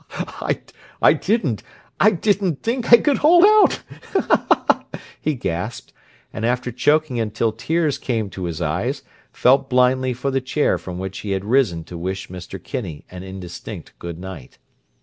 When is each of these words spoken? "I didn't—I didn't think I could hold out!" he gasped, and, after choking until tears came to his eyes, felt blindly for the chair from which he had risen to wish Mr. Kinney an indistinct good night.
"I 0.09 0.59
didn't—I 1.13 2.09
didn't 2.09 2.63
think 2.63 2.91
I 2.91 2.97
could 2.97 3.17
hold 3.19 3.43
out!" 3.45 3.83
he 5.21 5.35
gasped, 5.35 5.93
and, 6.33 6.43
after 6.43 6.71
choking 6.71 7.19
until 7.19 7.51
tears 7.51 7.99
came 7.99 8.27
to 8.31 8.45
his 8.45 8.63
eyes, 8.63 9.03
felt 9.31 9.69
blindly 9.69 10.13
for 10.13 10.31
the 10.31 10.41
chair 10.41 10.79
from 10.79 10.97
which 10.97 11.19
he 11.19 11.33
had 11.33 11.45
risen 11.45 11.83
to 11.83 11.99
wish 11.99 12.29
Mr. 12.29 12.57
Kinney 12.61 13.05
an 13.11 13.21
indistinct 13.21 13.93
good 13.99 14.17
night. 14.17 14.57